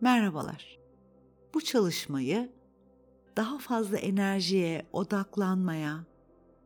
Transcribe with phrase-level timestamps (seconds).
[0.00, 0.78] Merhabalar.
[1.54, 2.52] Bu çalışmayı
[3.36, 6.04] daha fazla enerjiye, odaklanmaya,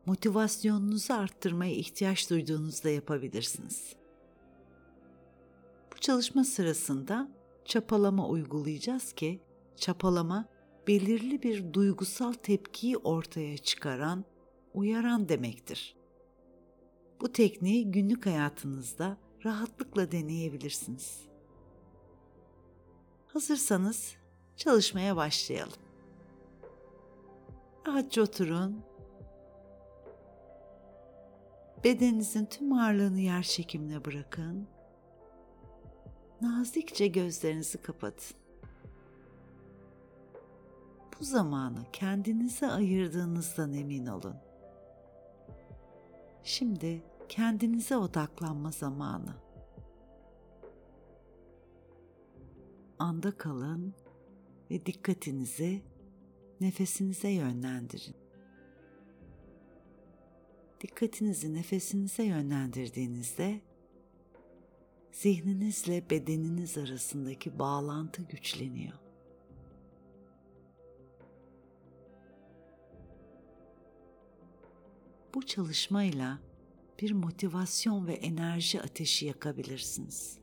[0.05, 3.95] motivasyonunuzu arttırmaya ihtiyaç duyduğunuzda yapabilirsiniz.
[5.93, 7.31] Bu çalışma sırasında
[7.65, 9.41] çapalama uygulayacağız ki
[9.75, 10.45] çapalama
[10.87, 14.25] belirli bir duygusal tepkiyi ortaya çıkaran,
[14.73, 15.95] uyaran demektir.
[17.21, 21.28] Bu tekniği günlük hayatınızda rahatlıkla deneyebilirsiniz.
[23.33, 24.15] Hazırsanız
[24.57, 25.79] çalışmaya başlayalım.
[27.87, 28.83] Rahatça oturun.
[31.83, 34.67] Bedeninizin tüm ağırlığını yer çekimine bırakın.
[36.41, 38.37] Nazikçe gözlerinizi kapatın.
[41.19, 44.35] Bu zamanı kendinize ayırdığınızdan emin olun.
[46.43, 49.48] Şimdi kendinize odaklanma zamanı.
[52.99, 53.93] Anda kalın
[54.71, 55.81] ve dikkatinizi
[56.61, 58.15] nefesinize yönlendirin.
[60.81, 63.61] Dikkatinizi nefesinize yönlendirdiğinizde
[65.11, 68.99] zihninizle bedeniniz arasındaki bağlantı güçleniyor.
[75.33, 76.39] Bu çalışmayla
[77.01, 80.39] bir motivasyon ve enerji ateşi yakabilirsiniz.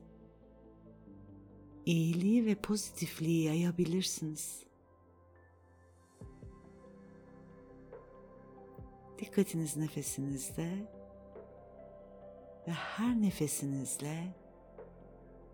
[1.87, 4.63] İyiliği ve pozitifliği yayabilirsiniz.
[9.19, 10.91] Dikkatiniz nefesinizde
[12.67, 14.35] ve her nefesinizle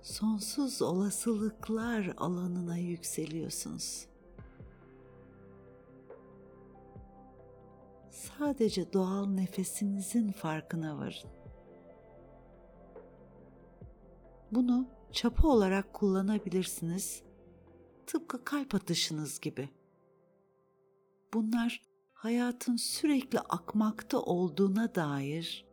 [0.02, 4.08] sonsuz olasılıklar alanına yükseliyorsunuz.
[8.10, 11.30] Sadece doğal nefesinizin farkına varın.
[14.52, 17.24] Bunu çapa olarak kullanabilirsiniz.
[18.08, 19.70] Tıpkı kalp atışınız gibi.
[21.34, 21.82] Bunlar
[22.14, 25.66] hayatın sürekli akmakta olduğuna dair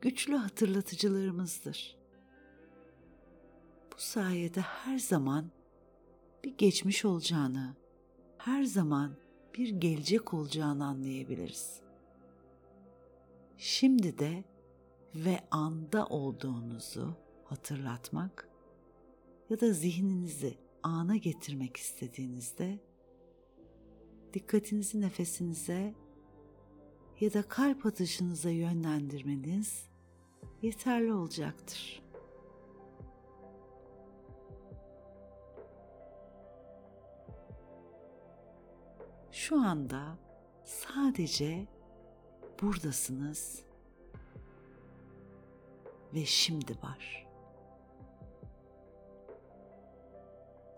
[0.00, 1.98] güçlü hatırlatıcılarımızdır.
[3.92, 5.50] Bu sayede her zaman
[6.44, 7.76] bir geçmiş olacağını,
[8.38, 9.16] her zaman
[9.54, 11.80] bir gelecek olacağını anlayabiliriz.
[13.56, 14.44] Şimdi de
[15.14, 17.21] ve anda olduğunuzu
[17.52, 18.48] hatırlatmak
[19.50, 22.78] ya da zihninizi ana getirmek istediğinizde
[24.32, 25.94] dikkatinizi nefesinize
[27.20, 29.88] ya da kalp atışınıza yönlendirmeniz
[30.62, 32.02] yeterli olacaktır.
[39.30, 40.18] Şu anda
[40.64, 41.66] sadece
[42.62, 43.62] buradasınız
[46.14, 47.31] ve şimdi var.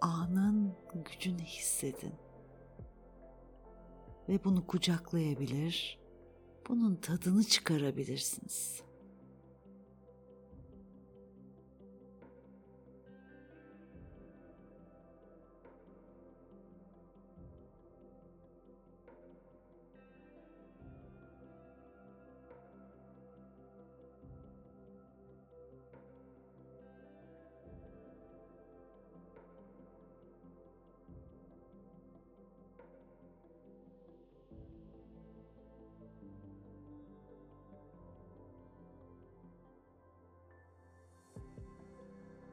[0.05, 2.15] Anın gücünü hissedin
[4.29, 5.99] ve bunu kucaklayabilir,
[6.69, 8.84] bunun tadını çıkarabilirsiniz.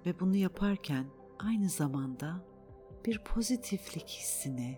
[0.06, 1.06] Ve bunu yaparken
[1.40, 2.46] aynı zamanda
[3.06, 4.78] bir pozitiflik hissini,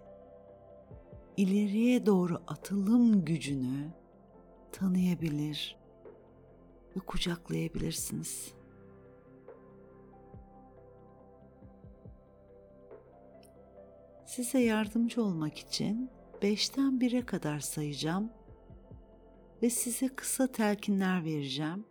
[1.37, 3.93] ileriye doğru atılım gücünü
[4.71, 5.77] tanıyabilir
[6.95, 8.53] ve kucaklayabilirsiniz.
[14.25, 16.09] Size yardımcı olmak için
[16.41, 18.31] 5'ten 1'e kadar sayacağım
[19.61, 21.85] ve size kısa telkinler vereceğim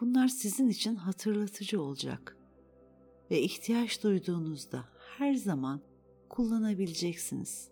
[0.00, 2.36] Bunlar sizin için hatırlatıcı olacak
[3.30, 4.84] ve ihtiyaç duyduğunuzda
[5.18, 5.80] her zaman
[6.28, 7.70] kullanabileceksiniz.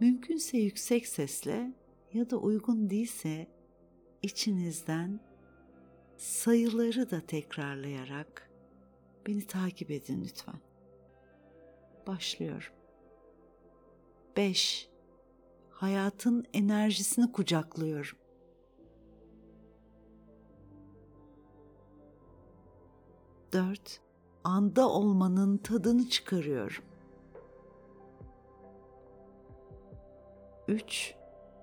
[0.00, 1.72] Mümkünse yüksek sesle
[2.12, 3.46] ya da uygun değilse
[4.22, 5.20] içinizden
[6.16, 8.50] sayıları da tekrarlayarak
[9.26, 10.60] beni takip edin lütfen.
[12.06, 12.72] Başlıyorum.
[14.36, 14.88] 5.
[15.70, 18.18] Hayatın enerjisini kucaklıyorum.
[23.52, 24.00] 4.
[24.44, 26.84] Anda olmanın tadını çıkarıyorum.
[30.68, 31.14] 3.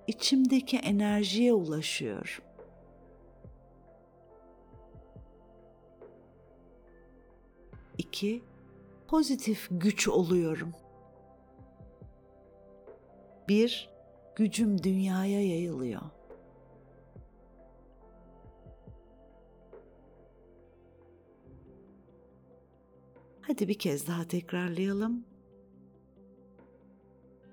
[0.06, 2.44] İçimdeki enerjiye ulaşıyorum.
[7.98, 8.44] 2.
[9.08, 10.72] Pozitif güç oluyorum.
[13.48, 13.90] 1.
[14.36, 16.02] Gücüm dünyaya yayılıyor.
[23.56, 25.24] Hadi bir kez daha tekrarlayalım.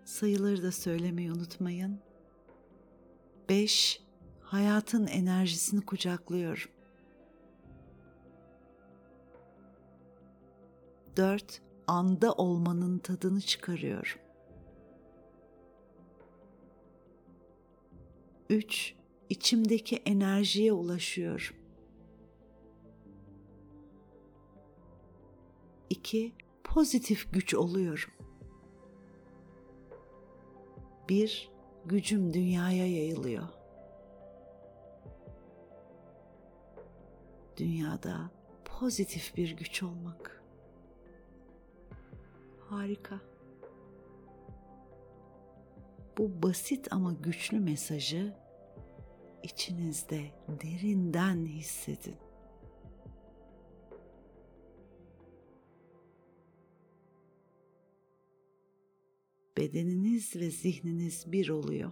[0.06, 2.00] Sayıları da söylemeyi unutmayın.
[3.50, 4.02] 5.
[4.42, 6.72] Hayatın enerjisini kucaklıyorum.
[11.18, 11.62] 4.
[11.88, 14.22] Anda olmanın tadını çıkarıyorum.
[18.50, 18.96] 3.
[19.30, 21.63] İçimdeki enerjiye ulaşıyorum.
[25.94, 26.34] 2.
[26.64, 28.12] Pozitif güç oluyorum.
[31.10, 31.52] 1.
[31.86, 33.48] Gücüm dünyaya yayılıyor.
[37.58, 38.32] Dünyada
[38.66, 40.44] pozitif bir güç olmak.
[42.70, 43.20] Harika.
[46.18, 48.34] Bu basit ama güçlü mesajı
[49.44, 52.16] içinizde derinden hissedin.
[59.74, 61.92] Bedeniniz ve zihniniz bir oluyor.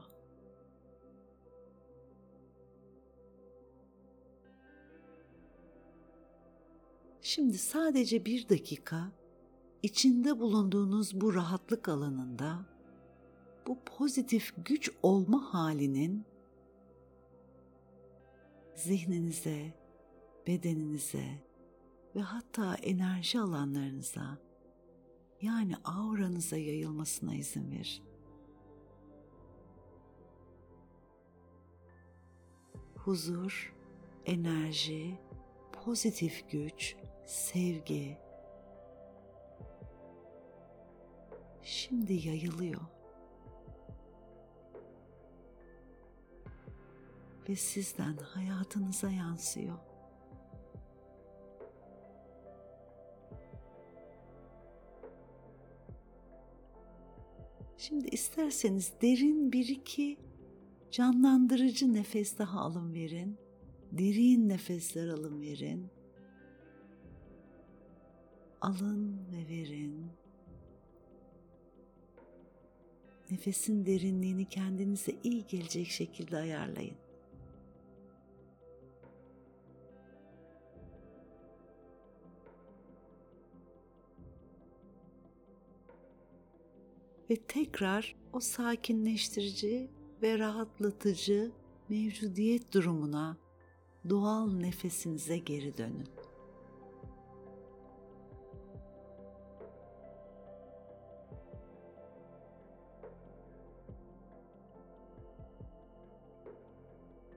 [7.22, 9.12] Şimdi sadece bir dakika
[9.84, 12.66] içinde bulunduğunuz bu rahatlık alanında
[13.68, 16.26] bu pozitif güç olma halinin
[18.76, 19.74] zihninize,
[20.48, 21.26] bedeninize
[22.16, 24.51] ve hatta enerji alanlarınıza
[25.42, 28.04] yani auranıza yayılmasına izin verin.
[32.96, 33.74] Huzur,
[34.26, 35.20] enerji,
[35.86, 36.96] pozitif güç,
[37.26, 38.18] sevgi
[41.64, 42.82] şimdi yayılıyor.
[47.50, 49.78] Ve sizden hayatınıza yansıyor.
[57.92, 60.18] Şimdi isterseniz derin bir iki
[60.92, 63.38] canlandırıcı nefes daha alın verin.
[63.92, 65.88] Derin nefesler alın verin.
[68.62, 70.06] Alın ve verin.
[73.32, 76.98] Nefesin derinliğini kendinize iyi gelecek şekilde ayarlayın.
[87.32, 89.90] Ve tekrar o sakinleştirici
[90.22, 91.52] ve rahatlatıcı
[91.90, 93.38] mevcudiyet durumuna,
[94.10, 96.08] doğal nefesinize geri dönün.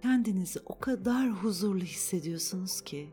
[0.02, 3.11] Kendinizi o kadar huzurlu hissediyorsunuz ki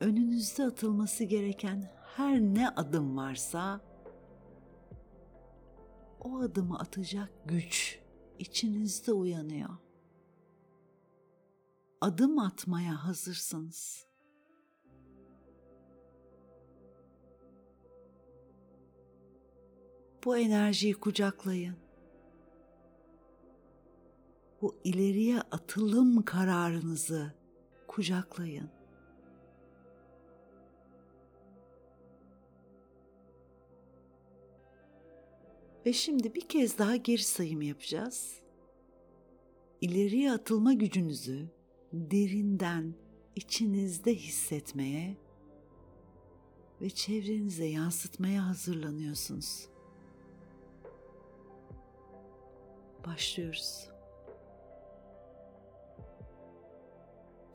[0.00, 3.91] önünüzde atılması gereken her ne adım varsa
[6.24, 7.98] o adımı atacak güç
[8.38, 9.70] içinizde uyanıyor.
[12.00, 14.06] Adım atmaya hazırsınız.
[20.24, 21.76] Bu enerjiyi kucaklayın.
[24.62, 27.34] Bu ileriye atılım kararınızı
[27.88, 28.81] kucaklayın.
[35.86, 38.40] Ve şimdi bir kez daha geri sayım yapacağız.
[39.80, 41.48] İleriye atılma gücünüzü
[41.92, 42.94] derinden
[43.36, 45.16] içinizde hissetmeye
[46.80, 49.68] ve çevrenize yansıtmaya hazırlanıyorsunuz.
[53.06, 53.88] Başlıyoruz.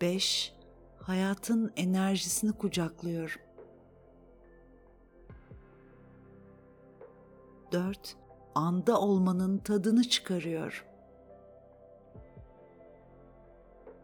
[0.02, 0.54] 5.
[0.98, 3.42] Hayatın enerjisini kucaklıyorum.
[7.72, 8.16] 4.
[8.56, 10.86] Anda olmanın tadını çıkarıyor.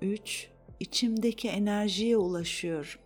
[0.01, 0.51] 3.
[0.79, 2.99] İçimdeki enerjiye ulaşıyor.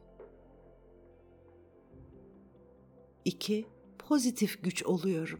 [3.25, 3.65] 2.
[3.99, 5.39] Pozitif güç oluyorum.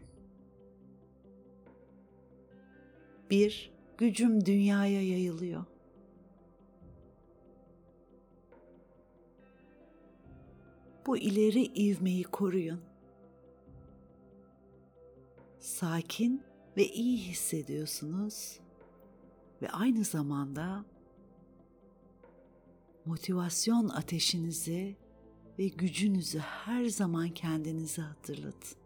[3.30, 3.72] 1.
[3.98, 5.64] Gücüm dünyaya yayılıyor.
[11.06, 12.80] Bu ileri ivmeyi koruyun
[15.78, 16.42] sakin
[16.76, 18.60] ve iyi hissediyorsunuz
[19.62, 20.84] ve aynı zamanda
[23.04, 24.96] motivasyon ateşinizi
[25.58, 28.78] ve gücünüzü her zaman kendinize hatırlatın.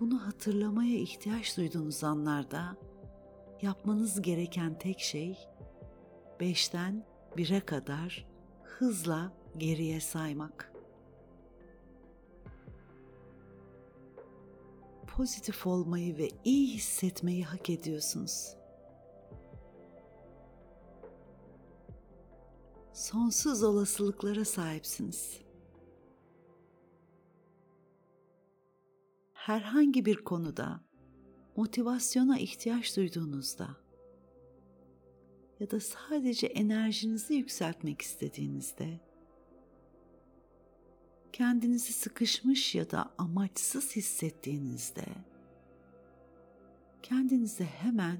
[0.00, 2.76] Bunu hatırlamaya ihtiyaç duyduğunuz anlarda
[3.62, 5.38] yapmanız gereken tek şey
[6.40, 7.04] beşten
[7.36, 8.26] bire kadar
[8.62, 10.71] hızla geriye saymak.
[15.16, 18.56] Pozitif olmayı ve iyi hissetmeyi hak ediyorsunuz.
[22.92, 25.40] Sonsuz olasılıklara sahipsiniz.
[29.32, 30.84] Herhangi bir konuda
[31.56, 33.68] motivasyona ihtiyaç duyduğunuzda
[35.60, 39.00] ya da sadece enerjinizi yükseltmek istediğinizde
[41.32, 45.04] kendinizi sıkışmış ya da amaçsız hissettiğinizde
[47.02, 48.18] kendinize hemen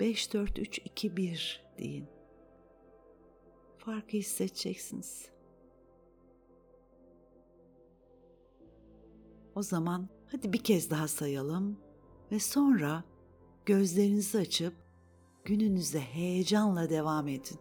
[0.00, 2.06] 5 4 3 2 1 deyin.
[3.78, 5.28] Farkı hissedeceksiniz.
[9.54, 11.80] O zaman hadi bir kez daha sayalım
[12.32, 13.04] ve sonra
[13.66, 14.74] gözlerinizi açıp
[15.44, 17.58] gününüze heyecanla devam edin.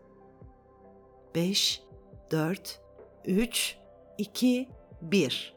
[1.36, 1.84] 5
[2.32, 2.82] 4
[3.26, 3.78] 3
[4.18, 4.68] 2
[5.02, 5.54] 1